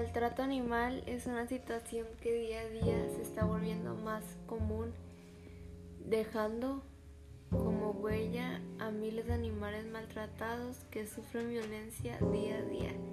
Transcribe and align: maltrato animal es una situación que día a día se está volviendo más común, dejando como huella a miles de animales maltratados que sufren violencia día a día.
maltrato 0.00 0.42
animal 0.42 1.02
es 1.04 1.26
una 1.26 1.46
situación 1.46 2.06
que 2.22 2.32
día 2.32 2.60
a 2.60 2.68
día 2.68 3.06
se 3.14 3.20
está 3.20 3.44
volviendo 3.44 3.94
más 3.96 4.24
común, 4.46 4.94
dejando 6.06 6.82
como 7.50 7.90
huella 7.90 8.62
a 8.78 8.90
miles 8.90 9.26
de 9.26 9.34
animales 9.34 9.84
maltratados 9.84 10.78
que 10.90 11.06
sufren 11.06 11.50
violencia 11.50 12.16
día 12.32 12.56
a 12.56 12.62
día. 12.62 13.09